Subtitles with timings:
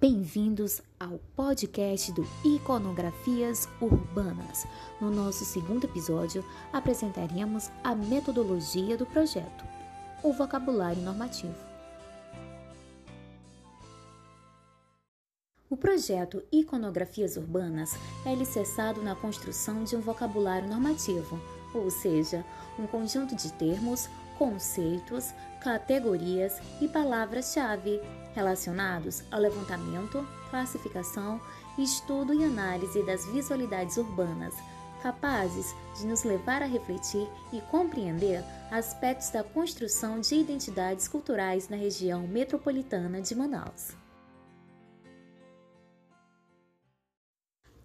[0.00, 4.66] Bem-vindos ao podcast do Iconografias Urbanas.
[4.98, 6.42] No nosso segundo episódio,
[6.72, 9.62] apresentaremos a metodologia do projeto,
[10.22, 11.54] o vocabulário normativo.
[15.68, 17.90] O projeto Iconografias Urbanas
[18.24, 21.38] é alicerçado na construção de um vocabulário normativo,
[21.74, 22.42] ou seja,
[22.78, 24.08] um conjunto de termos,
[24.38, 28.00] conceitos, categorias e palavras-chave
[28.34, 31.40] relacionados ao levantamento, classificação,
[31.78, 34.54] estudo e análise das visualidades urbanas,
[35.02, 41.76] capazes de nos levar a refletir e compreender aspectos da construção de identidades culturais na
[41.76, 43.96] região metropolitana de Manaus.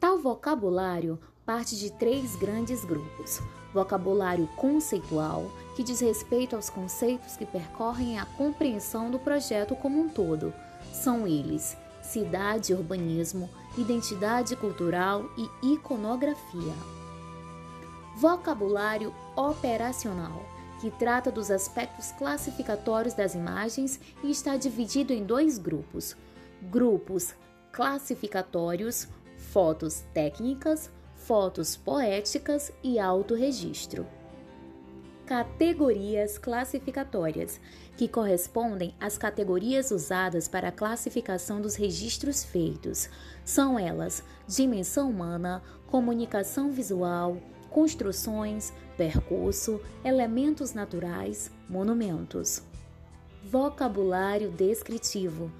[0.00, 1.20] Tal vocabulário
[1.52, 3.42] parte de três grandes grupos:
[3.74, 10.08] vocabulário conceitual, que diz respeito aos conceitos que percorrem a compreensão do projeto como um
[10.08, 10.54] todo.
[10.94, 16.72] São eles: cidade e urbanismo, identidade cultural e iconografia.
[18.16, 20.42] Vocabulário operacional,
[20.80, 26.16] que trata dos aspectos classificatórios das imagens e está dividido em dois grupos:
[26.62, 27.34] grupos
[27.70, 30.90] classificatórios, fotos técnicas,
[31.26, 34.06] fotos poéticas e autorregistro.
[35.24, 37.60] Categorias classificatórias,
[37.96, 43.08] que correspondem às categorias usadas para a classificação dos registros feitos.
[43.44, 47.36] São elas dimensão humana, comunicação visual,
[47.70, 52.62] construções, percurso, elementos naturais, monumentos.
[53.44, 55.50] Vocabulário descritivo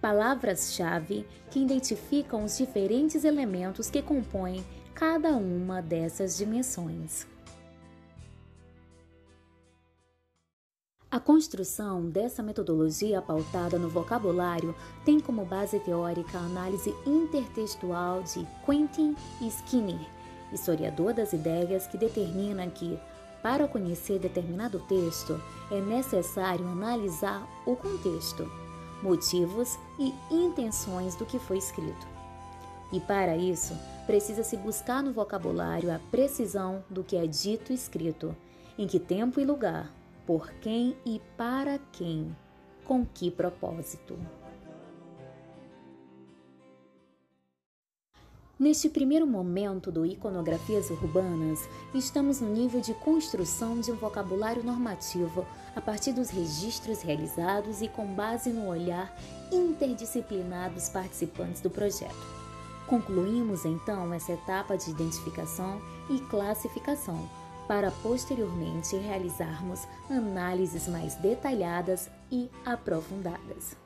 [0.00, 4.64] palavras-chave que identificam os diferentes elementos que compõem
[5.00, 7.26] cada uma dessas dimensões.
[11.10, 18.46] A construção dessa metodologia pautada no vocabulário tem como base teórica a análise intertextual de
[18.66, 20.06] Quentin Skinner,
[20.52, 23.00] historiador das ideias que determina que,
[23.42, 25.40] para conhecer determinado texto,
[25.70, 28.46] é necessário analisar o contexto,
[29.02, 32.19] motivos e intenções do que foi escrito.
[32.92, 33.74] E para isso,
[34.06, 38.34] precisa-se buscar no vocabulário a precisão do que é dito e escrito,
[38.76, 39.92] em que tempo e lugar,
[40.26, 42.34] por quem e para quem,
[42.84, 44.18] com que propósito.
[48.58, 51.60] Neste primeiro momento do Iconografias Urbanas,
[51.94, 57.88] estamos no nível de construção de um vocabulário normativo a partir dos registros realizados e
[57.88, 59.16] com base no olhar
[59.50, 62.39] interdisciplinar dos participantes do projeto.
[62.90, 65.80] Concluímos então essa etapa de identificação
[66.10, 67.30] e classificação,
[67.68, 73.76] para posteriormente realizarmos análises mais detalhadas e aprofundadas.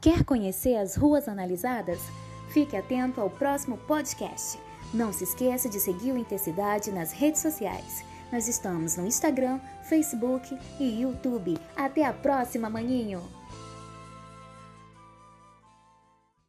[0.00, 2.00] Quer conhecer as ruas analisadas?
[2.48, 4.58] Fique atento ao próximo podcast.
[4.92, 8.04] Não se esqueça de seguir o Intensidade nas redes sociais.
[8.32, 11.56] Nós estamos no Instagram, Facebook e YouTube.
[11.76, 13.22] Até a próxima, maninho!